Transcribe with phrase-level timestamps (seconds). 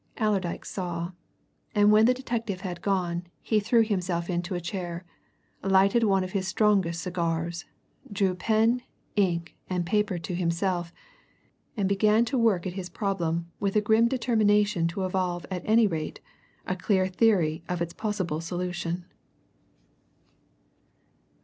[0.17, 1.11] Allerdyke saw.
[1.75, 5.05] And when the detective had gone, he threw himself into a chair,
[5.61, 7.65] lighted one of his strongest cigars,
[8.11, 8.81] drew pen,
[9.15, 10.49] ink, and paper to him,
[11.77, 15.85] and began to work at his problem with a grim determination to evolve at any
[15.85, 16.19] rate
[16.65, 19.05] a clear theory of its possible solution.